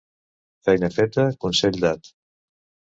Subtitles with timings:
[0.69, 2.15] Feina feta, consell dat.